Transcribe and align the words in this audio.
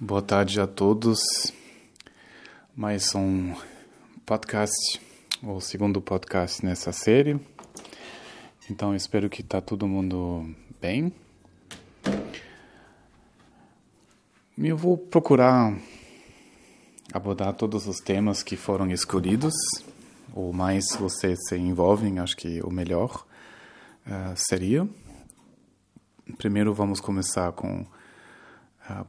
Boa 0.00 0.20
tarde 0.20 0.60
a 0.60 0.66
todos. 0.66 1.20
Mais 2.74 3.14
um 3.14 3.54
podcast, 4.26 5.00
o 5.40 5.60
segundo 5.60 6.00
podcast 6.00 6.66
nessa 6.66 6.90
série. 6.90 7.40
Então 8.68 8.92
espero 8.92 9.30
que 9.30 9.40
tá 9.40 9.60
todo 9.60 9.86
mundo 9.86 10.52
bem. 10.80 11.12
Eu 14.58 14.76
vou 14.76 14.98
procurar 14.98 15.78
abordar 17.12 17.54
todos 17.54 17.86
os 17.86 18.00
temas 18.00 18.42
que 18.42 18.56
foram 18.56 18.90
escolhidos. 18.90 19.54
O 20.34 20.52
mais 20.52 20.86
vocês 20.98 21.38
se 21.48 21.56
envolvem, 21.56 22.18
acho 22.18 22.36
que 22.36 22.60
o 22.64 22.70
melhor 22.70 23.24
uh, 24.08 24.34
seria. 24.34 24.88
Primeiro 26.36 26.74
vamos 26.74 27.00
começar 27.00 27.52
com 27.52 27.86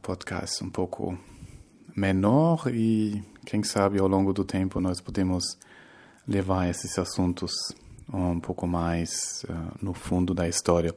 podcast 0.02 0.64
um 0.64 0.70
pouco 0.70 1.18
menor 1.96 2.68
e 2.74 3.24
quem 3.46 3.64
sabe 3.64 4.00
ao 4.00 4.08
longo 4.08 4.34
do 4.34 4.44
tempo 4.44 4.80
nós 4.80 5.00
podemos 5.00 5.58
levar 6.28 6.70
esses 6.70 6.98
assuntos 6.98 7.52
um 8.14 8.40
pouco 8.40 8.68
mais 8.68 9.44
uh, 9.50 9.78
no 9.82 9.94
fundo 9.94 10.34
da 10.34 10.48
história. 10.48 10.94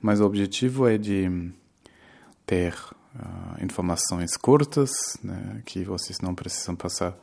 Mas 0.00 0.20
o 0.20 0.24
objetivo 0.24 0.86
é 0.86 0.98
de 0.98 1.50
ter 2.44 2.74
uh, 2.74 3.64
informações 3.64 4.36
curtas, 4.36 4.90
né, 5.22 5.62
que 5.64 5.84
vocês 5.84 6.20
não 6.20 6.34
precisam 6.34 6.76
passar 6.76 7.16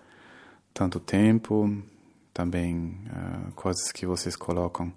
tanto 0.74 1.00
tempo, 1.00 1.72
também 2.34 2.98
uh, 3.08 3.52
coisas 3.54 3.92
que 3.92 4.06
vocês 4.06 4.36
colocam 4.36 4.92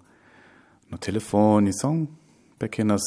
no 0.89 0.97
telefone, 0.97 1.71
são 1.73 2.07
pequenas 2.57 3.01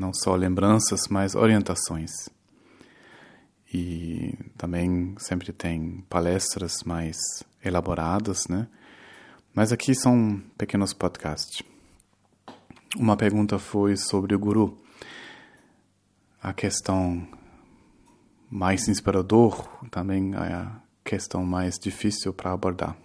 não 0.00 0.14
só 0.14 0.34
lembranças, 0.34 1.08
mas 1.10 1.34
orientações. 1.34 2.10
E 3.72 4.34
também 4.56 5.14
sempre 5.18 5.52
tem 5.52 6.02
palestras 6.08 6.82
mais 6.84 7.18
elaboradas, 7.62 8.48
né? 8.48 8.66
Mas 9.54 9.72
aqui 9.72 9.94
são 9.94 10.42
pequenos 10.56 10.94
podcasts. 10.94 11.62
Uma 12.96 13.16
pergunta 13.16 13.58
foi 13.58 13.94
sobre 13.96 14.34
o 14.34 14.38
guru. 14.38 14.76
A 16.42 16.54
questão 16.54 17.28
mais 18.50 18.88
inspirador 18.88 19.68
também 19.90 20.34
é 20.34 20.54
a 20.54 20.80
questão 21.04 21.44
mais 21.44 21.78
difícil 21.78 22.32
para 22.32 22.52
abordar. 22.52 22.96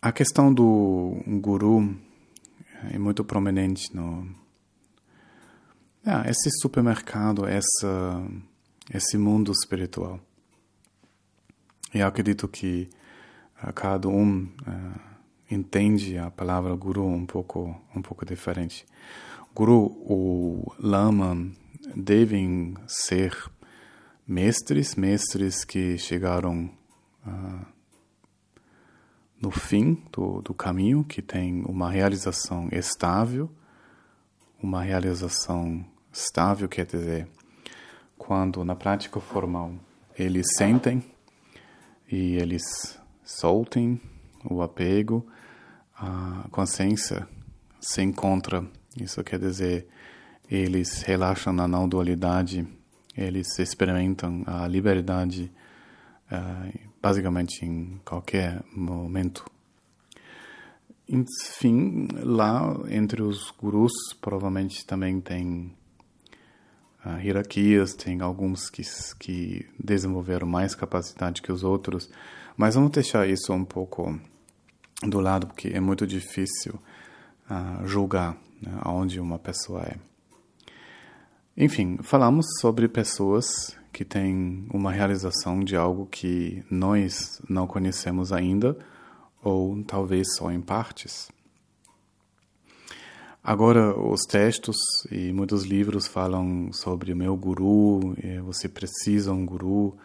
A 0.00 0.10
questão 0.10 0.52
do 0.52 1.22
guru 1.26 1.96
é 2.92 2.98
muito 2.98 3.24
prominente 3.24 3.94
no 3.94 4.28
é, 6.04 6.30
esse 6.30 6.50
supermercado, 6.60 7.46
essa 7.46 8.22
esse 8.92 9.16
mundo 9.16 9.50
espiritual. 9.50 10.20
E 11.94 12.00
eu 12.00 12.06
acredito 12.06 12.46
que 12.46 12.90
uh, 13.62 13.72
cada 13.72 14.08
um 14.08 14.44
uh, 14.44 15.00
entende 15.50 16.18
a 16.18 16.30
palavra 16.30 16.74
guru 16.74 17.06
um 17.06 17.24
pouco 17.24 17.74
um 17.94 18.02
pouco 18.02 18.26
diferente. 18.26 18.84
Guru, 19.54 19.86
o 19.86 20.74
lama 20.78 21.50
devem 21.94 22.74
ser 22.86 23.34
mestres, 24.26 24.96
mestres 24.96 25.64
que 25.64 25.96
chegaram 25.96 26.70
uh, 27.26 27.73
no 29.44 29.50
fim 29.50 30.02
do, 30.10 30.40
do 30.40 30.54
caminho, 30.54 31.04
que 31.04 31.20
tem 31.20 31.62
uma 31.66 31.90
realização 31.90 32.68
estável. 32.72 33.50
Uma 34.62 34.82
realização 34.82 35.84
estável 36.10 36.66
quer 36.66 36.86
dizer 36.86 37.28
quando 38.16 38.64
na 38.64 38.74
prática 38.74 39.20
formal 39.20 39.74
eles 40.18 40.46
sentem 40.56 41.04
e 42.10 42.36
eles 42.36 42.98
soltem 43.22 44.00
o 44.48 44.62
apego, 44.62 45.26
a 45.94 46.46
consciência 46.50 47.28
se 47.78 48.00
encontra. 48.00 48.64
Isso 48.98 49.22
quer 49.22 49.38
dizer 49.38 49.86
eles 50.50 51.02
relaxam 51.02 51.52
na 51.52 51.68
não 51.68 51.86
dualidade, 51.86 52.66
eles 53.14 53.58
experimentam 53.58 54.42
a 54.46 54.66
liberdade 54.66 55.52
uh, 56.32 56.93
basicamente 57.04 57.66
em 57.66 58.00
qualquer 58.02 58.64
momento. 58.74 59.44
Enfim, 61.06 62.08
lá 62.22 62.74
entre 62.88 63.20
os 63.20 63.50
gurus 63.50 63.92
provavelmente 64.22 64.86
também 64.86 65.20
tem 65.20 65.70
uh, 67.04 67.20
hierarquias, 67.20 67.92
tem 67.92 68.22
alguns 68.22 68.70
que, 68.70 68.80
que 69.18 69.66
desenvolveram 69.78 70.46
mais 70.46 70.74
capacidade 70.74 71.42
que 71.42 71.52
os 71.52 71.62
outros, 71.62 72.08
mas 72.56 72.74
vamos 72.74 72.90
deixar 72.90 73.28
isso 73.28 73.52
um 73.52 73.66
pouco 73.66 74.18
do 75.06 75.20
lado, 75.20 75.48
porque 75.48 75.68
é 75.68 75.80
muito 75.80 76.06
difícil 76.06 76.80
uh, 77.50 77.86
julgar 77.86 78.34
né, 78.62 78.78
aonde 78.80 79.20
uma 79.20 79.38
pessoa 79.38 79.82
é. 79.82 79.98
Enfim, 81.54 81.98
falamos 82.02 82.46
sobre 82.62 82.88
pessoas 82.88 83.76
que 83.94 84.04
têm 84.04 84.66
uma 84.74 84.90
realização 84.90 85.60
de 85.60 85.76
algo 85.76 86.04
que 86.06 86.64
nós 86.68 87.40
não 87.48 87.64
conhecemos 87.64 88.32
ainda, 88.32 88.76
ou 89.40 89.84
talvez 89.84 90.34
só 90.34 90.50
em 90.50 90.60
partes. 90.60 91.30
Agora, 93.42 93.96
os 93.96 94.22
textos 94.22 94.76
e 95.12 95.32
muitos 95.32 95.62
livros 95.62 96.08
falam 96.08 96.72
sobre 96.72 97.12
o 97.12 97.16
meu 97.16 97.36
guru, 97.36 98.16
você 98.44 98.68
precisa 98.68 99.32
um 99.32 99.46
guru, 99.46 99.96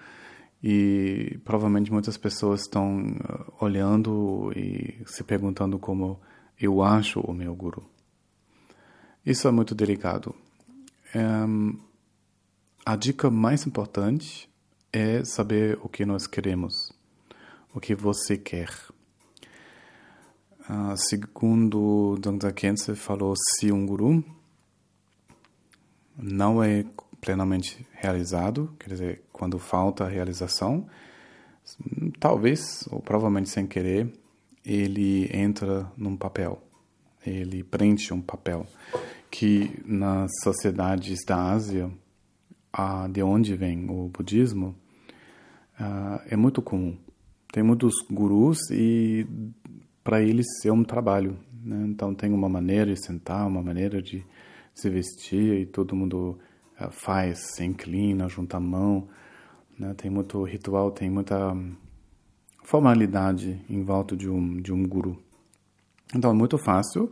e 0.64 1.40
provavelmente 1.44 1.92
muitas 1.92 2.16
pessoas 2.16 2.62
estão 2.62 3.00
uh, 3.00 3.66
olhando 3.66 4.52
e 4.56 5.02
se 5.06 5.24
perguntando 5.24 5.80
como 5.80 6.20
eu 6.60 6.84
acho 6.84 7.22
o 7.22 7.34
meu 7.34 7.56
guru. 7.56 7.90
Isso 9.26 9.48
é 9.48 9.52
muito 9.52 9.74
delicado. 9.74 10.36
Um, 11.16 11.89
a 12.90 12.96
dica 12.96 13.30
mais 13.30 13.68
importante 13.68 14.50
é 14.92 15.24
saber 15.24 15.78
o 15.84 15.88
que 15.88 16.04
nós 16.08 16.26
queremos, 16.26 16.92
o 17.72 17.80
que 17.80 17.94
você 17.94 18.36
quer. 18.36 18.72
Uh, 20.62 20.98
segundo 20.98 22.18
Dr. 22.18 22.52
Kense 22.52 22.96
falou, 22.96 23.36
se 23.38 23.72
um 23.72 23.86
guru 23.86 24.26
não 26.18 26.64
é 26.64 26.84
plenamente 27.22 27.86
realizado, 27.92 28.76
quer 28.80 28.90
dizer, 28.90 29.24
quando 29.32 29.60
falta 29.60 30.06
a 30.06 30.10
realização, 30.10 30.88
talvez, 32.20 32.88
ou 32.90 33.00
provavelmente 33.00 33.50
sem 33.50 33.68
querer, 33.68 34.12
ele 34.66 35.30
entra 35.32 35.92
num 35.96 36.18
papel, 36.18 36.60
ele 37.24 37.64
preenche 37.64 38.12
um 38.16 38.22
papel 38.22 38.66
que 39.30 39.80
nas 39.86 40.32
sociedades 40.44 41.24
da 41.24 41.52
Ásia 41.52 41.92
a, 42.72 43.08
de 43.08 43.22
onde 43.24 43.56
vem 43.56 43.90
o 43.90 44.10
budismo 44.10 44.76
uh, 45.80 46.22
é 46.30 46.36
muito 46.36 46.62
comum. 46.62 46.98
Tem 47.52 47.64
muitos 47.64 47.94
gurus 48.10 48.70
e 48.72 49.26
para 50.04 50.22
eles 50.22 50.46
é 50.66 50.72
um 50.72 50.84
trabalho. 50.84 51.38
Né? 51.64 51.88
Então 51.88 52.14
tem 52.14 52.32
uma 52.32 52.50
maneira 52.50 52.94
de 52.94 53.04
sentar, 53.04 53.48
uma 53.48 53.62
maneira 53.62 54.02
de 54.02 54.26
se 54.74 54.90
vestir 54.90 55.62
e 55.62 55.66
todo 55.66 55.96
mundo 55.96 56.38
uh, 56.80 56.92
faz, 56.92 57.40
se 57.56 57.64
inclina, 57.64 58.30
junta 58.30 58.58
a 58.58 58.60
mão. 58.60 59.08
Né? 59.78 59.94
Tem 59.96 60.12
muito 60.12 60.44
ritual, 60.44 60.92
tem 60.92 61.10
muita 61.10 61.56
formalidade 62.64 63.60
em 63.68 63.84
volta 63.84 64.16
de 64.16 64.30
um, 64.30 64.58
de 64.58 64.72
um 64.72 64.88
guru. 64.88 65.18
Então 66.16 66.32
é 66.32 66.34
muito 66.34 66.58
fácil 66.58 67.12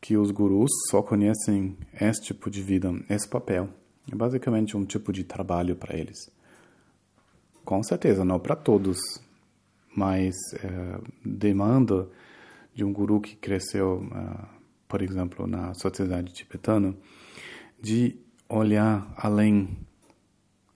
que 0.00 0.16
os 0.16 0.30
gurus 0.30 0.70
só 0.90 1.02
conhecem 1.02 1.76
esse 1.98 2.22
tipo 2.22 2.50
de 2.50 2.62
vida, 2.62 2.90
esse 3.08 3.28
papel. 3.28 3.68
É 4.10 4.14
basicamente 4.14 4.76
um 4.76 4.84
tipo 4.84 5.12
de 5.12 5.24
trabalho 5.24 5.76
para 5.76 5.96
eles. 5.96 6.30
Com 7.64 7.82
certeza, 7.82 8.24
não 8.24 8.40
para 8.40 8.56
todos, 8.56 8.98
mas 9.94 10.34
é, 10.54 11.00
demanda 11.24 12.08
de 12.74 12.84
um 12.84 12.92
guru 12.92 13.20
que 13.20 13.36
cresceu, 13.36 14.02
uh, 14.02 14.48
por 14.88 15.02
exemplo, 15.02 15.46
na 15.46 15.74
sociedade 15.74 16.32
tibetana, 16.32 16.94
de 17.80 18.16
olhar 18.48 19.12
além 19.16 19.78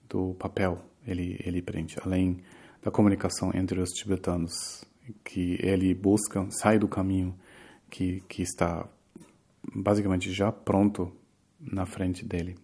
do 0.07 0.33
papel 0.35 0.81
ele 1.05 1.37
ele 1.43 1.61
prende, 1.61 1.95
além 2.03 2.41
da 2.81 2.91
comunicação 2.91 3.51
entre 3.53 3.79
os 3.79 3.89
tibetanos, 3.91 4.83
que 5.23 5.57
ele 5.61 5.93
busca 5.93 6.47
sai 6.49 6.79
do 6.79 6.87
caminho 6.87 7.35
que 7.89 8.21
que 8.27 8.41
está 8.41 8.87
basicamente 9.73 10.31
já 10.31 10.51
pronto 10.51 11.11
na 11.59 11.85
frente 11.85 12.25
dele. 12.25 12.55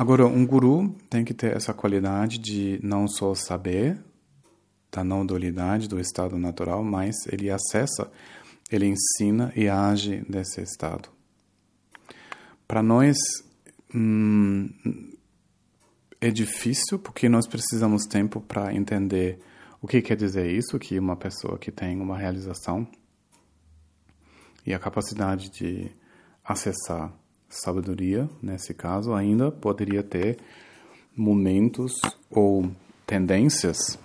Agora, 0.00 0.26
um 0.26 0.46
guru 0.46 0.96
tem 1.10 1.26
que 1.26 1.34
ter 1.34 1.54
essa 1.54 1.74
qualidade 1.74 2.38
de 2.38 2.80
não 2.82 3.06
só 3.06 3.34
saber 3.34 4.02
da 4.90 5.04
não 5.04 5.26
dualidade 5.26 5.86
do 5.86 6.00
estado 6.00 6.38
natural, 6.38 6.82
mas 6.82 7.14
ele 7.30 7.50
acessa, 7.50 8.10
ele 8.70 8.86
ensina 8.86 9.52
e 9.54 9.68
age 9.68 10.24
nesse 10.26 10.62
estado. 10.62 11.10
para 12.66 12.82
nós 12.82 13.18
hum, 13.94 14.70
é 16.18 16.30
difícil 16.30 16.98
porque 16.98 17.28
nós 17.28 17.46
precisamos 17.46 18.06
tempo 18.06 18.40
para 18.40 18.74
entender 18.74 19.38
o 19.82 19.86
que 19.86 20.00
quer 20.00 20.16
dizer 20.16 20.50
isso, 20.50 20.78
que 20.78 20.98
uma 20.98 21.14
pessoa 21.14 21.58
que 21.58 21.70
tem 21.70 22.00
uma 22.00 22.16
realização 22.16 22.88
e 24.64 24.72
a 24.72 24.78
capacidade 24.78 25.50
de 25.50 25.90
acessar 26.42 27.19
sabedoria, 27.50 28.28
nesse 28.40 28.72
caso, 28.72 29.12
ainda 29.12 29.50
poderia 29.50 30.02
ter 30.02 30.38
momentos 31.16 32.00
ou 32.30 32.70
tendências 33.06 33.98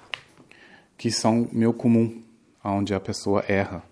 que 0.97 1.12
são 1.12 1.47
meu 1.51 1.74
comum, 1.74 2.21
onde 2.63 2.94
a 2.94 3.00
pessoa 3.00 3.44
erra. 3.47 3.83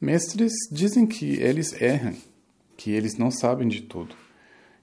Mestres 0.00 0.52
dizem 0.70 1.06
que 1.06 1.36
eles 1.40 1.80
erram, 1.80 2.14
que 2.76 2.90
eles 2.90 3.16
não 3.16 3.30
sabem 3.30 3.68
de 3.68 3.82
tudo, 3.82 4.14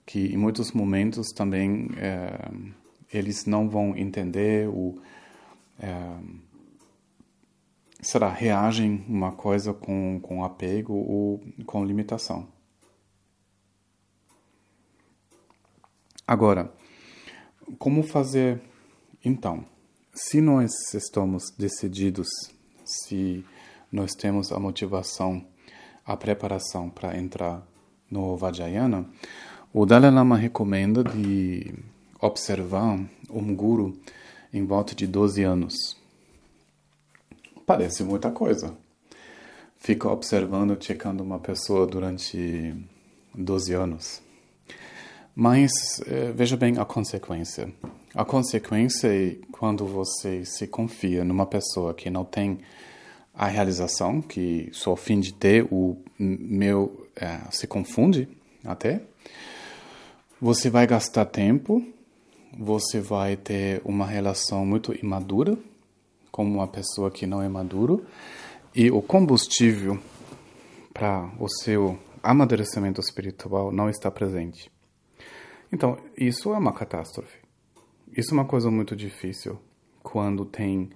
que 0.05 0.33
em 0.33 0.37
muitos 0.37 0.71
momentos 0.71 1.27
também 1.35 1.89
é, 1.97 2.49
eles 3.13 3.45
não 3.45 3.69
vão 3.69 3.95
entender 3.95 4.67
o 4.69 4.97
é, 5.79 6.15
será 8.01 8.29
reagem 8.29 9.05
uma 9.07 9.31
coisa 9.31 9.73
com, 9.73 10.19
com 10.21 10.43
apego 10.43 10.93
ou 10.93 11.41
com 11.65 11.85
limitação. 11.85 12.47
Agora, 16.27 16.71
como 17.77 18.03
fazer 18.03 18.61
então? 19.23 19.65
Se 20.13 20.41
nós 20.41 20.71
estamos 20.93 21.51
decididos, 21.57 22.27
se 22.85 23.45
nós 23.91 24.11
temos 24.13 24.51
a 24.51 24.59
motivação, 24.59 25.45
a 26.05 26.15
preparação 26.17 26.89
para 26.89 27.17
entrar 27.17 27.65
no 28.09 28.35
Vajrayana, 28.35 29.05
o 29.73 29.85
Dalai 29.85 30.11
Lama 30.11 30.35
recomenda 30.35 31.03
de 31.03 31.73
observar 32.19 32.99
um 33.29 33.55
guru 33.55 33.97
em 34.53 34.65
volta 34.65 34.93
de 34.93 35.07
12 35.07 35.43
anos. 35.43 35.73
Parece 37.65 38.03
muita 38.03 38.29
coisa. 38.31 38.75
Fica 39.77 40.09
observando, 40.09 40.77
checando 40.81 41.23
uma 41.23 41.39
pessoa 41.39 41.87
durante 41.87 42.75
12 43.33 43.73
anos. 43.73 44.21
Mas 45.35 45.71
eh, 46.05 46.31
veja 46.35 46.57
bem 46.57 46.77
a 46.77 46.85
consequência. 46.85 47.73
A 48.13 48.25
consequência 48.25 49.07
é 49.07 49.37
quando 49.51 49.85
você 49.85 50.43
se 50.45 50.67
confia 50.67 51.23
numa 51.23 51.45
pessoa 51.45 51.93
que 51.93 52.09
não 52.09 52.25
tem 52.25 52.59
a 53.33 53.47
realização, 53.47 54.21
que 54.21 54.69
só 54.73 54.95
fim 54.95 55.19
de 55.19 55.33
ter 55.33 55.67
o 55.71 55.97
meu 56.19 57.07
eh, 57.15 57.39
se 57.49 57.65
confunde 57.67 58.27
até. 58.63 59.01
Você 60.41 60.69
vai 60.69 60.85
gastar 60.85 61.25
tempo 61.25 61.85
você 62.57 62.99
vai 62.99 63.37
ter 63.37 63.81
uma 63.85 64.05
relação 64.05 64.65
muito 64.65 64.93
imadura 64.93 65.57
com 66.31 66.43
uma 66.43 66.67
pessoa 66.67 67.09
que 67.09 67.25
não 67.25 67.41
é 67.41 67.47
maduro 67.47 68.05
e 68.75 68.91
o 68.91 69.01
combustível 69.01 69.99
para 70.93 71.29
o 71.39 71.47
seu 71.47 71.97
amadurecimento 72.21 72.99
espiritual 72.99 73.71
não 73.71 73.89
está 73.89 74.11
presente. 74.11 74.69
Então, 75.71 75.97
isso 76.17 76.53
é 76.53 76.57
uma 76.57 76.73
catástrofe. 76.73 77.37
Isso 78.15 78.31
é 78.31 78.33
uma 78.33 78.45
coisa 78.45 78.69
muito 78.69 78.95
difícil 78.95 79.59
quando 80.03 80.45
tem 80.45 80.89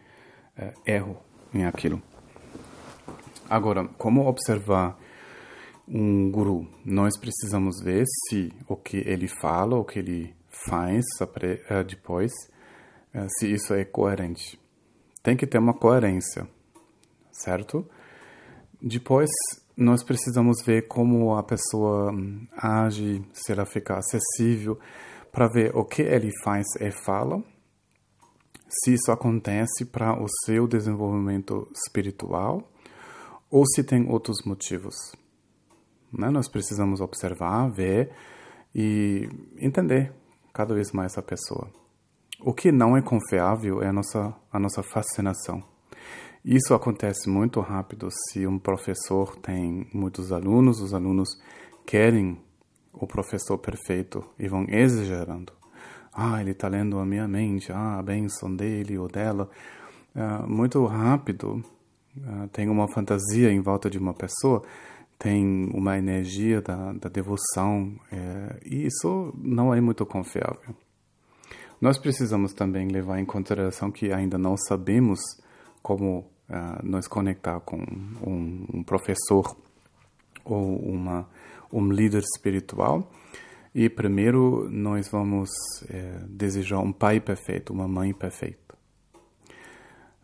é, 0.57 0.74
erro 0.86 1.18
em 1.54 1.66
aquilo. 1.66 2.01
Agora, 3.50 3.88
como 3.98 4.27
observar 4.27 4.98
um 5.88 6.31
guru? 6.31 6.68
Nós 6.83 7.18
precisamos 7.18 7.81
ver 7.81 8.04
se 8.27 8.51
o 8.68 8.75
que 8.75 8.98
ele 8.98 9.27
fala, 9.27 9.77
o 9.77 9.86
que 9.86 10.00
ele 10.00 10.36
faz 10.50 11.06
eh, 11.22 11.83
depois, 11.83 12.31
eh, 13.13 13.27
se 13.38 13.54
isso 13.54 13.74
é 13.74 13.86
coerente. 13.86 14.60
Tem 15.22 15.38
que 15.38 15.45
ter 15.45 15.57
uma 15.57 15.74
coerência, 15.74 16.48
certo? 17.31 17.88
Depois, 18.81 19.30
nós 19.77 20.04
precisamos 20.04 20.63
ver 20.63 20.88
como 20.88 21.36
a 21.36 21.44
pessoa 21.44 22.12
hum, 22.12 22.48
age, 22.57 23.22
se 23.33 23.51
ela 23.51 23.66
fica 23.66 23.98
acessível, 23.98 24.80
para 25.31 25.48
ver 25.48 25.75
o 25.75 25.83
que 25.83 26.01
ele 26.01 26.31
faz 26.44 26.66
e 26.80 26.92
fala, 26.92 27.44
se 28.69 28.94
isso 28.94 29.12
acontece 29.12 29.86
para 29.86 30.13
o 30.22 30.27
seu 30.45 30.68
desenvolvimento 30.68 31.68
espiritual 31.74 32.72
ou 33.51 33.66
se 33.68 33.83
tem 33.83 34.10
outros 34.10 34.38
motivos. 34.45 34.95
Né? 36.12 36.30
Nós 36.30 36.48
precisamos 36.48 37.01
observar, 37.01 37.69
ver 37.69 38.12
e 38.74 39.27
entender 39.57 40.13
cada 40.54 40.74
vez 40.74 40.92
mais 40.92 41.18
a 41.18 41.22
pessoa. 41.22 41.69
O 42.39 42.54
que 42.54 42.72
não 42.72 42.95
é 42.95 43.01
confiável 43.01 43.81
é 43.81 43.88
a 43.88 43.94
nossa, 43.94 44.33
a 44.51 44.60
nossa 44.60 44.81
fascinação. 44.83 45.75
Isso 46.45 46.75
acontece 46.75 47.27
muito 47.27 47.59
rápido 47.59 48.07
se 48.12 48.45
um 48.45 48.59
professor 48.59 49.36
tem 49.38 49.88
muitos 49.92 50.31
alunos, 50.31 50.80
os 50.80 50.94
alunos 50.94 51.30
querem 51.88 52.39
o 52.94 53.07
professor 53.07 53.57
perfeito 53.57 54.24
e 54.38 54.47
vão 54.47 54.63
exagerando. 54.69 55.51
Ah, 56.13 56.39
ele 56.39 56.51
está 56.51 56.68
lendo 56.68 57.00
a 57.00 57.06
minha 57.06 57.27
mente, 57.27 57.71
ah, 57.71 57.97
a 57.97 58.03
benção 58.03 58.56
dele 58.56 58.95
ou 58.95 59.07
dela. 59.07 59.50
Uh, 60.15 60.47
muito 60.47 60.86
rápido, 60.86 61.63
uh, 62.15 62.48
tem 62.53 62.69
uma 62.69 62.88
fantasia 62.88 63.51
em 63.51 63.59
volta 63.59 63.89
de 63.89 63.98
uma 63.98 64.13
pessoa 64.13 64.62
tem 65.18 65.69
uma 65.74 65.98
energia 65.98 66.62
da, 66.62 66.94
da 66.94 67.09
devoção, 67.09 67.95
é, 68.12 68.59
e 68.65 68.86
isso 68.86 69.33
não 69.38 69.74
é 69.74 69.80
muito 69.80 70.06
confiável. 70.06 70.75
Nós 71.80 71.98
precisamos 71.98 72.53
também 72.53 72.88
levar 72.88 73.19
em 73.19 73.25
consideração 73.25 73.91
que 73.91 74.12
ainda 74.12 74.38
não 74.38 74.56
sabemos 74.57 75.19
como 75.81 76.30
uh, 76.50 76.86
nos 76.86 77.07
conectar 77.07 77.59
com 77.62 77.77
um, 77.77 78.68
um, 78.74 78.83
professor 78.83 79.56
ou 80.44 80.77
uma, 80.77 81.27
um 81.71 81.89
líder 81.92 82.24
espiritual. 82.24 83.12
E 83.74 83.89
primeiro 83.89 84.69
nós 84.69 85.09
vamos 85.09 85.50
é, 85.89 86.19
desejar 86.30 86.80
um 86.80 86.94
pai 86.94 87.19
perfeito, 87.19 87.74
uma 87.74 87.88
mãe 87.88 88.13
perfeita 88.13 88.65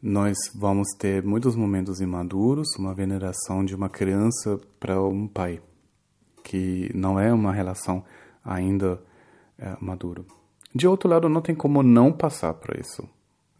nós 0.01 0.35
vamos 0.55 0.87
ter 0.97 1.23
muitos 1.23 1.55
momentos 1.55 2.01
imaduros, 2.01 2.67
uma 2.77 2.93
veneração 2.93 3.63
de 3.63 3.75
uma 3.75 3.87
criança 3.87 4.59
para 4.79 4.99
um 4.99 5.27
pai, 5.27 5.61
que 6.43 6.89
não 6.95 7.19
é 7.19 7.31
uma 7.31 7.53
relação 7.53 8.03
ainda 8.43 8.99
é, 9.59 9.77
madura. 9.79 10.25
De 10.73 10.87
outro 10.87 11.07
lado, 11.07 11.29
não 11.29 11.41
tem 11.41 11.53
como 11.53 11.83
não 11.83 12.11
passar 12.11 12.55
por 12.55 12.75
isso. 12.79 13.07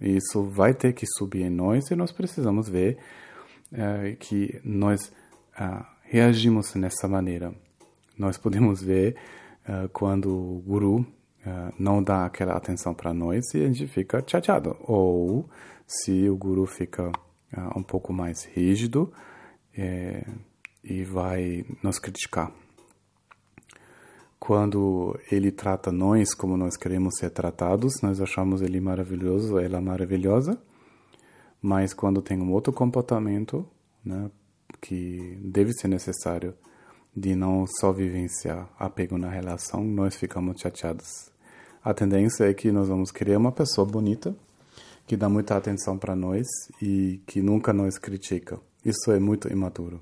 Isso 0.01 0.43
vai 0.43 0.73
ter 0.73 0.93
que 0.93 1.05
subir 1.17 1.43
em 1.43 1.49
nós 1.49 1.91
e 1.91 1.95
nós 1.95 2.11
precisamos 2.11 2.67
ver 2.67 2.97
é, 3.71 4.15
que 4.19 4.59
nós 4.63 5.11
é, 5.57 5.85
reagimos 6.03 6.73
nessa 6.75 7.07
maneira. 7.07 7.53
Nós 8.17 8.37
podemos 8.37 8.81
ver 8.81 9.15
é, 9.65 9.87
quando 9.93 10.29
o 10.29 10.63
guru 10.65 11.05
é, 11.45 11.73
não 11.77 12.03
dá 12.03 12.25
aquela 12.25 12.55
atenção 12.55 12.93
para 12.93 13.13
nós 13.13 13.53
e 13.53 13.63
a 13.63 13.67
gente 13.67 13.87
fica 13.87 14.23
chateado. 14.25 14.75
Ou 14.81 15.49
se 15.91 16.29
o 16.29 16.37
guru 16.37 16.65
fica 16.65 17.09
uh, 17.09 17.77
um 17.77 17.83
pouco 17.83 18.13
mais 18.13 18.45
rígido 18.45 19.11
é, 19.75 20.25
e 20.83 21.03
vai 21.03 21.65
nos 21.83 21.99
criticar. 21.99 22.51
Quando 24.43 25.15
ele 25.31 25.51
trata 25.51 25.91
nós 25.91 26.33
como 26.33 26.57
nós 26.57 26.75
queremos 26.75 27.15
ser 27.19 27.29
tratados, 27.29 28.01
nós 28.01 28.19
achamos 28.19 28.63
ele 28.63 28.81
maravilhoso, 28.81 29.59
ela 29.59 29.79
maravilhosa, 29.79 30.59
mas 31.61 31.93
quando 31.93 32.23
tem 32.23 32.41
um 32.41 32.51
outro 32.51 32.73
comportamento, 32.73 33.63
né, 34.03 34.31
que 34.81 35.37
deve 35.43 35.71
ser 35.73 35.89
necessário 35.89 36.55
de 37.15 37.35
não 37.35 37.67
só 37.67 37.91
vivenciar 37.91 38.67
apego 38.79 39.15
na 39.15 39.29
relação, 39.29 39.83
nós 39.83 40.15
ficamos 40.15 40.59
chateados. 40.59 41.29
A 41.83 41.93
tendência 41.93 42.45
é 42.45 42.53
que 42.55 42.71
nós 42.71 42.87
vamos 42.87 43.11
querer 43.11 43.37
uma 43.37 43.51
pessoa 43.51 43.85
bonita, 43.85 44.35
que 45.05 45.15
dá 45.15 45.29
muita 45.29 45.55
atenção 45.55 45.99
para 45.99 46.15
nós 46.15 46.47
e 46.81 47.21
que 47.27 47.43
nunca 47.43 47.71
nos 47.71 47.99
critica. 47.99 48.59
Isso 48.83 49.11
é 49.11 49.19
muito 49.19 49.47
imaturo. 49.49 50.01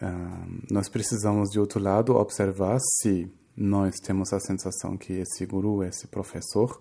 Uh, 0.00 0.62
nós 0.70 0.88
precisamos, 0.88 1.50
de 1.50 1.60
outro 1.60 1.80
lado, 1.80 2.16
observar 2.16 2.78
se 2.80 3.30
nós 3.56 3.96
temos 3.96 4.32
a 4.32 4.40
sensação 4.40 4.96
que 4.96 5.12
esse 5.12 5.44
guru, 5.44 5.82
esse 5.82 6.06
professor, 6.06 6.80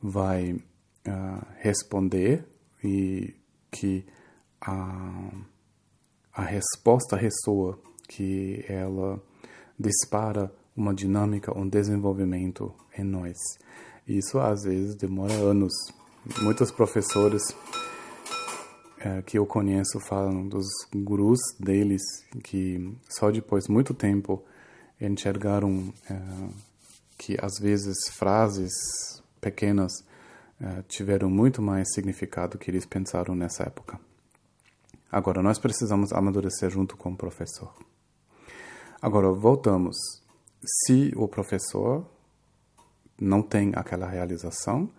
vai 0.00 0.52
uh, 0.52 1.46
responder 1.58 2.46
e 2.82 3.34
que 3.70 4.06
a, 4.60 5.30
a 6.32 6.42
resposta 6.42 7.16
ressoa, 7.16 7.78
que 8.08 8.64
ela 8.68 9.20
dispara 9.78 10.52
uma 10.76 10.94
dinâmica, 10.94 11.56
um 11.56 11.68
desenvolvimento 11.68 12.72
em 12.96 13.04
nós. 13.04 13.36
Isso 14.06 14.38
às 14.38 14.62
vezes 14.62 14.94
demora 14.94 15.32
anos 15.34 15.72
muitos 16.42 16.70
professores 16.70 17.42
é, 19.04 19.20
que 19.20 19.38
eu 19.38 19.44
conheço 19.44 20.00
falam 20.00 20.48
dos 20.48 20.66
gurus 20.94 21.38
deles 21.60 22.00
que 22.42 22.96
só 23.06 23.30
depois 23.30 23.68
muito 23.68 23.92
tempo 23.92 24.42
enxergaram 24.98 25.92
é, 26.08 26.18
que 27.18 27.36
às 27.38 27.58
vezes 27.60 28.08
frases 28.12 28.72
pequenas 29.42 29.92
é, 30.58 30.82
tiveram 30.88 31.28
muito 31.28 31.60
mais 31.60 31.92
significado 31.92 32.56
que 32.56 32.70
eles 32.70 32.86
pensaram 32.86 33.34
nessa 33.34 33.64
época. 33.64 34.00
Agora, 35.12 35.42
nós 35.42 35.58
precisamos 35.58 36.12
amadurecer 36.12 36.70
junto 36.70 36.96
com 36.96 37.12
o 37.12 37.16
professor. 37.16 37.72
Agora, 39.02 39.30
voltamos. 39.30 39.96
Se 40.64 41.12
o 41.14 41.28
professor 41.28 42.06
não 43.20 43.42
tem 43.42 43.72
aquela 43.76 44.08
realização, 44.08 44.90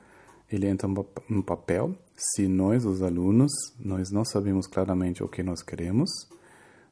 ele 0.52 0.68
entra 0.68 0.88
no 1.30 1.44
papel. 1.44 1.96
Se 2.16 2.48
nós, 2.48 2.86
os 2.86 3.02
alunos, 3.02 3.52
nós 3.80 4.12
não 4.12 4.24
sabemos 4.24 4.68
claramente 4.68 5.24
o 5.24 5.28
que 5.28 5.44
nós 5.44 5.62
queremos, 5.62 6.10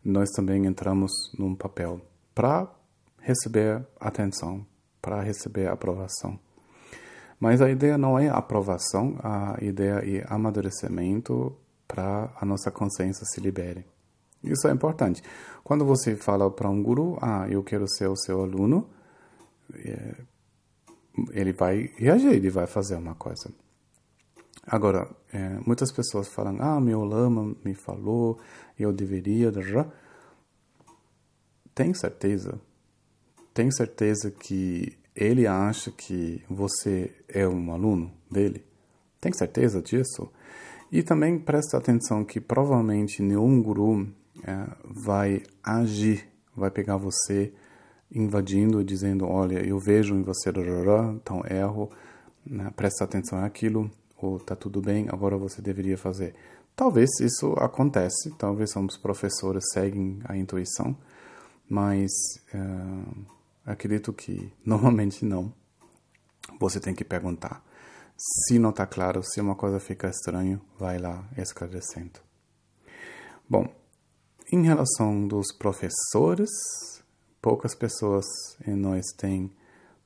nós 0.04 0.30
também 0.32 0.66
entramos 0.66 1.12
num 1.38 1.56
papel 1.56 2.02
para 2.36 2.68
receber 3.20 3.86
atenção, 4.00 4.66
para 5.02 5.22
receber 5.22 5.68
aprovação. 5.68 6.38
Mas 7.40 7.62
a 7.62 7.70
ideia 7.70 7.98
não 7.98 8.18
é 8.18 8.30
aprovação, 8.30 9.18
a 9.22 9.58
ideia 9.62 10.02
é 10.04 10.26
amadurecimento 10.30 11.56
para 11.88 12.34
a 12.40 12.46
nossa 12.46 12.72
consciência 12.72 13.26
se 13.26 13.40
libere. 13.40 13.86
Isso 14.44 14.68
é 14.68 14.72
importante. 14.72 15.24
Quando 15.64 15.86
você 15.86 16.16
fala 16.16 16.50
para 16.52 16.70
um 16.70 16.82
guru, 16.82 17.18
ah, 17.22 17.48
eu 17.50 17.64
quero 17.64 17.88
ser 17.88 18.08
o 18.08 18.16
seu 18.16 18.42
aluno, 18.42 18.90
é, 19.74 20.16
ele 21.32 21.54
vai 21.54 21.92
reagir, 21.96 22.34
ele 22.34 22.50
vai 22.50 22.68
fazer 22.68 22.96
uma 22.96 23.16
coisa. 23.16 23.52
Agora, 24.66 25.10
é, 25.32 25.60
muitas 25.66 25.92
pessoas 25.92 26.28
falam, 26.28 26.58
ah, 26.60 26.80
meu 26.80 27.04
lama 27.04 27.56
me 27.64 27.74
falou, 27.74 28.40
eu 28.80 28.94
deveria. 28.94 29.52
Tem 31.76 31.94
certeza? 31.94 32.60
Tem 33.54 33.70
certeza 33.72 34.32
que 34.32 34.98
ele 35.16 35.46
acha 35.46 35.92
que 35.92 36.44
você 36.50 37.14
é 37.28 37.48
um 37.48 37.72
aluno 37.72 38.12
dele? 38.32 38.66
Tem 39.20 39.34
certeza 39.34 39.82
disso? 39.82 40.32
E 40.92 41.04
também 41.04 41.40
presta 41.40 41.78
atenção 41.78 42.24
que 42.24 42.40
provavelmente 42.40 43.22
nenhum 43.22 43.62
guru 43.62 44.08
é, 44.44 44.68
vai 44.86 45.44
agir, 45.64 46.28
vai 46.56 46.72
pegar 46.72 46.98
você 46.98 47.54
invadindo, 48.14 48.84
dizendo, 48.84 49.26
olha, 49.26 49.66
eu 49.66 49.80
vejo 49.80 50.16
em 50.16 50.22
você, 50.22 50.50
então 51.16 51.42
erro, 51.50 51.90
né, 52.46 52.72
presta 52.76 53.04
atenção 53.04 53.42
naquilo, 53.42 53.90
ou 54.18 54.40
tá 54.40 54.56
tudo 54.56 54.82
bem, 54.82 55.08
agora 55.10 55.38
você 55.38 55.62
deveria 55.62 55.98
fazer. 55.98 56.36
Talvez 56.76 57.10
isso 57.20 57.54
acontece, 57.54 58.32
talvez 58.38 58.76
os 58.76 58.98
professores 58.98 59.64
seguem 59.74 60.20
a 60.26 60.36
intuição, 60.36 60.96
mas 61.70 62.12
uh, 62.54 63.26
acredito 63.66 64.12
que 64.14 64.52
normalmente 64.66 65.26
não. 65.26 65.54
Você 66.60 66.80
tem 66.80 66.94
que 66.94 67.04
perguntar. 67.04 67.64
Se 68.18 68.60
não 68.60 68.70
está 68.70 68.86
claro, 68.86 69.24
se 69.24 69.42
uma 69.42 69.56
coisa 69.56 69.80
fica 69.80 70.08
estranha, 70.08 70.62
vai 70.78 70.98
lá 70.98 71.28
esclarecendo. 71.38 72.20
Bom, 73.50 73.68
em 74.52 74.64
relação 74.64 75.28
dos 75.28 75.52
professores, 75.52 76.50
poucas 77.44 77.76
pessoas 77.76 78.24
em 78.66 78.74
nós 78.74 79.04
têm 79.18 79.52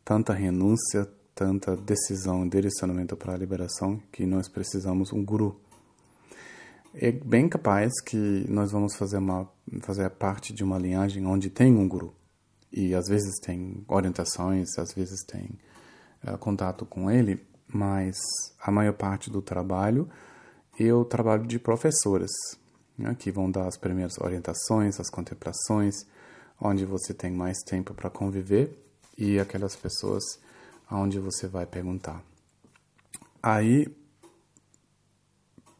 tanta 0.03 0.33
renúncia, 0.33 1.07
tanta 1.35 1.77
decisão, 1.77 2.49
direcionamento 2.49 3.15
para 3.15 3.35
a 3.35 3.37
liberação 3.37 4.01
que 4.11 4.25
nós 4.25 4.49
precisamos 4.49 5.13
um 5.13 5.23
guru. 5.23 5.55
É 6.95 7.11
bem 7.11 7.47
capaz 7.47 8.01
que 8.01 8.17
nós 8.49 8.71
vamos 8.71 8.95
fazer 8.95 9.19
uma 9.19 9.47
fazer 9.81 10.09
parte 10.09 10.51
de 10.51 10.63
uma 10.63 10.79
linhagem 10.79 11.27
onde 11.27 11.51
tem 11.51 11.75
um 11.75 11.87
guru 11.87 12.11
e 12.73 12.95
às 12.95 13.07
vezes 13.07 13.39
tem 13.39 13.85
orientações, 13.87 14.69
às 14.79 14.91
vezes 14.95 15.23
tem 15.23 15.59
uh, 16.23 16.39
contato 16.39 16.87
com 16.87 17.11
ele, 17.11 17.45
mas 17.67 18.17
a 18.59 18.71
maior 18.71 18.93
parte 18.93 19.29
do 19.29 19.43
trabalho 19.43 20.09
o 20.91 21.05
trabalho 21.05 21.45
de 21.45 21.59
professores, 21.59 22.31
né, 22.97 23.15
que 23.17 23.31
vão 23.31 23.51
dar 23.51 23.67
as 23.67 23.77
primeiras 23.77 24.17
orientações, 24.19 24.99
as 24.99 25.09
contemplações, 25.09 25.93
onde 26.59 26.85
você 26.85 27.13
tem 27.13 27.31
mais 27.31 27.57
tempo 27.59 27.93
para 27.93 28.09
conviver 28.09 28.77
e 29.17 29.39
aquelas 29.39 29.75
pessoas 29.75 30.23
onde 30.91 31.19
você 31.19 31.47
vai 31.47 31.65
perguntar. 31.65 32.23
Aí, 33.41 33.87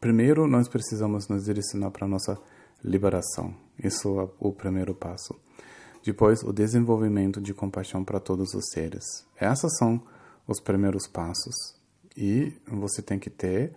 primeiro 0.00 0.46
nós 0.46 0.68
precisamos 0.68 1.28
nos 1.28 1.44
direcionar 1.44 1.90
para 1.90 2.06
a 2.06 2.08
nossa 2.08 2.38
liberação. 2.82 3.54
Isso 3.82 4.20
é 4.20 4.28
o 4.38 4.52
primeiro 4.52 4.94
passo. 4.94 5.34
Depois, 6.04 6.42
o 6.42 6.52
desenvolvimento 6.52 7.40
de 7.40 7.52
compaixão 7.52 8.04
para 8.04 8.20
todos 8.20 8.54
os 8.54 8.70
seres. 8.72 9.04
Essas 9.36 9.76
são 9.76 10.02
os 10.46 10.60
primeiros 10.60 11.06
passos. 11.06 11.54
E 12.16 12.52
você 12.66 13.02
tem 13.02 13.18
que 13.18 13.30
ter 13.30 13.74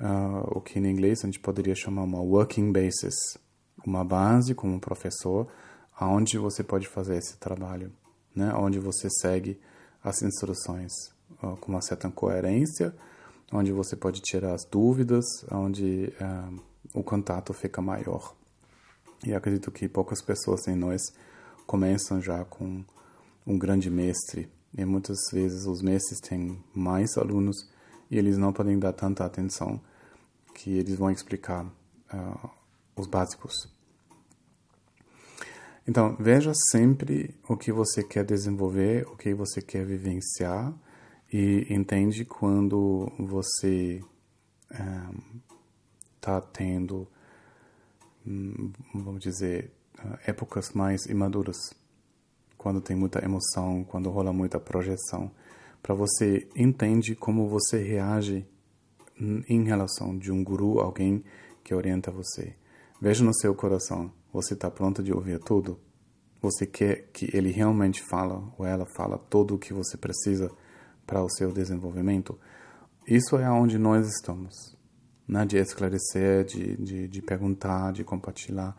uh, 0.00 0.56
o 0.56 0.60
que 0.60 0.78
em 0.78 0.86
inglês 0.86 1.20
a 1.22 1.26
gente 1.26 1.38
poderia 1.38 1.74
chamar 1.74 2.02
uma 2.02 2.20
working 2.20 2.72
basis, 2.72 3.14
uma 3.86 4.04
base 4.04 4.54
como 4.54 4.80
professor, 4.80 5.46
aonde 6.00 6.38
você 6.38 6.64
pode 6.64 6.88
fazer 6.88 7.18
esse 7.18 7.36
trabalho, 7.36 7.92
né? 8.34 8.54
Onde 8.54 8.78
você 8.78 9.08
segue 9.20 9.60
as 10.02 10.22
instruções 10.22 10.90
com 11.60 11.72
uma 11.72 11.82
certa 11.82 12.10
coerência, 12.10 12.94
onde 13.52 13.70
você 13.70 13.94
pode 13.94 14.22
tirar 14.22 14.54
as 14.54 14.64
dúvidas, 14.64 15.24
onde 15.50 16.12
uh, 16.20 16.60
o 16.94 17.02
contato 17.02 17.52
fica 17.52 17.82
maior. 17.82 18.34
E 19.24 19.34
acredito 19.34 19.70
que 19.70 19.88
poucas 19.88 20.22
pessoas 20.22 20.66
em 20.66 20.74
nós 20.74 21.02
começam 21.66 22.20
já 22.20 22.44
com 22.46 22.82
um 23.46 23.58
grande 23.58 23.90
mestre 23.90 24.50
e 24.76 24.84
muitas 24.84 25.18
vezes 25.30 25.66
os 25.66 25.82
mestres 25.82 26.18
têm 26.20 26.62
mais 26.74 27.18
alunos 27.18 27.68
e 28.10 28.16
eles 28.16 28.38
não 28.38 28.52
podem 28.52 28.78
dar 28.78 28.94
tanta 28.94 29.24
atenção 29.24 29.80
que 30.54 30.70
eles 30.78 30.96
vão 30.96 31.10
explicar 31.10 31.66
uh, 31.66 32.50
os 32.96 33.06
básicos. 33.06 33.52
Então, 35.90 36.14
veja 36.20 36.52
sempre 36.70 37.34
o 37.48 37.56
que 37.56 37.72
você 37.72 38.00
quer 38.04 38.24
desenvolver, 38.24 39.08
o 39.08 39.16
que 39.16 39.34
você 39.34 39.60
vivenciar 39.84 40.72
e 41.32 41.66
entende 41.68 42.24
quando 42.24 43.12
você 43.18 44.00
está 46.14 46.38
um, 46.38 46.42
tendo, 46.52 47.08
hum, 48.24 48.70
vamos 48.94 49.20
dizer, 49.20 49.72
uh, 49.98 50.16
épocas 50.24 50.70
mais 50.74 51.06
imaduras 51.06 51.56
quando 52.56 52.80
tem 52.80 52.94
muita 52.94 53.24
emoção, 53.24 53.82
quando 53.82 54.10
rola 54.10 54.32
muita 54.32 54.60
projeção, 54.60 55.28
para 55.82 55.92
você 55.92 56.48
entende 56.54 57.16
como 57.16 57.48
você 57.48 57.82
reage 57.82 58.46
em 59.18 59.64
relação 59.64 60.16
de 60.16 60.30
um 60.30 60.44
guru, 60.44 60.78
alguém 60.78 61.24
que 61.64 61.74
orienta 61.74 62.12
você. 62.12 62.54
Veja 63.02 63.24
no 63.24 63.32
seu 63.32 63.54
coração, 63.54 64.12
você 64.30 64.52
está 64.52 64.70
pronto 64.70 65.02
de 65.02 65.10
ouvir 65.10 65.38
tudo? 65.38 65.80
Você 66.42 66.66
quer 66.66 67.08
que 67.14 67.34
ele 67.34 67.50
realmente 67.50 68.02
fala 68.02 68.52
ou 68.58 68.66
ela 68.66 68.84
fala 68.94 69.16
tudo 69.16 69.54
o 69.54 69.58
que 69.58 69.72
você 69.72 69.96
precisa 69.96 70.50
para 71.06 71.24
o 71.24 71.30
seu 71.30 71.50
desenvolvimento? 71.50 72.38
Isso 73.08 73.38
é 73.38 73.50
onde 73.50 73.78
nós 73.78 74.06
estamos. 74.06 74.76
Né? 75.26 75.46
De 75.46 75.56
esclarecer, 75.56 76.44
de, 76.44 76.76
de, 76.76 77.08
de 77.08 77.22
perguntar, 77.22 77.90
de 77.94 78.04
compartilhar 78.04 78.76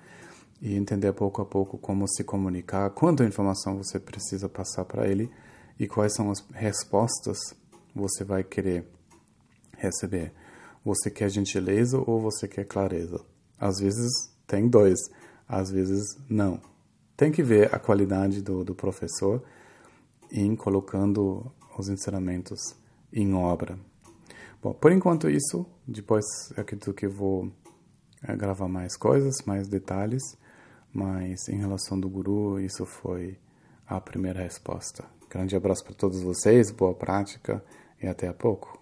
e 0.61 0.75
entender 0.75 1.11
pouco 1.13 1.41
a 1.41 1.45
pouco 1.45 1.79
como 1.79 2.07
se 2.07 2.23
comunicar, 2.23 2.91
quanta 2.91 3.25
informação 3.25 3.77
você 3.77 3.99
precisa 3.99 4.47
passar 4.47 4.85
para 4.85 5.07
ele 5.07 5.31
e 5.79 5.87
quais 5.87 6.13
são 6.13 6.29
as 6.29 6.45
respostas 6.53 7.39
você 7.95 8.23
vai 8.23 8.43
querer 8.43 8.85
receber. 9.79 10.31
Você 10.85 11.09
quer 11.09 11.27
gentileza 11.29 11.97
ou 11.97 12.21
você 12.21 12.47
quer 12.47 12.65
clareza? 12.65 13.19
Às 13.61 13.79
vezes 13.79 14.11
tem 14.47 14.67
dois, 14.67 14.99
às 15.47 15.69
vezes 15.69 16.01
não. 16.27 16.59
Tem 17.15 17.31
que 17.31 17.43
ver 17.43 17.73
a 17.73 17.77
qualidade 17.77 18.41
do, 18.41 18.63
do 18.63 18.73
professor 18.73 19.43
em 20.31 20.55
colocando 20.55 21.51
os 21.77 21.87
ensinamentos 21.87 22.75
em 23.13 23.35
obra. 23.35 23.77
Bom, 24.63 24.73
por 24.73 24.91
enquanto 24.91 25.29
isso, 25.29 25.63
depois 25.87 26.25
acredito 26.57 26.91
que 26.91 27.07
vou 27.07 27.51
eh, 28.23 28.35
gravar 28.35 28.67
mais 28.67 28.97
coisas, 28.97 29.43
mais 29.45 29.67
detalhes. 29.67 30.23
Mas 30.91 31.47
em 31.47 31.57
relação 31.57 31.99
do 31.99 32.09
guru, 32.09 32.59
isso 32.59 32.85
foi 32.85 33.37
a 33.87 34.01
primeira 34.01 34.41
resposta. 34.41 35.05
Grande 35.29 35.55
abraço 35.55 35.83
para 35.83 35.93
todos 35.93 36.21
vocês, 36.21 36.71
boa 36.71 36.95
prática 36.95 37.63
e 38.01 38.07
até 38.07 38.27
a 38.27 38.33
pouco. 38.33 38.80